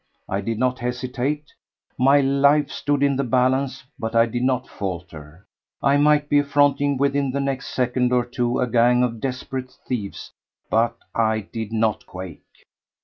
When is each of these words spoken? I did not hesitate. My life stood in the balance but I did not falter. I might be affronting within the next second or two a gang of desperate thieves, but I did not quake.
I 0.27 0.41
did 0.41 0.57
not 0.57 0.79
hesitate. 0.79 1.53
My 1.95 2.21
life 2.21 2.71
stood 2.71 3.03
in 3.03 3.17
the 3.17 3.23
balance 3.23 3.83
but 3.99 4.15
I 4.15 4.25
did 4.25 4.41
not 4.41 4.67
falter. 4.67 5.45
I 5.83 5.97
might 5.97 6.27
be 6.27 6.39
affronting 6.39 6.97
within 6.97 7.29
the 7.29 7.39
next 7.39 7.67
second 7.67 8.11
or 8.11 8.25
two 8.25 8.57
a 8.59 8.65
gang 8.65 9.03
of 9.03 9.19
desperate 9.21 9.75
thieves, 9.87 10.31
but 10.71 10.97
I 11.13 11.41
did 11.41 11.71
not 11.71 12.07
quake. 12.07 12.65